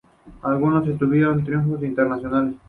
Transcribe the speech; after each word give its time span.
Algunos 0.41 0.87
obtuvieron 0.87 1.43
triunfos 1.43 1.83
internacionales. 1.83 2.55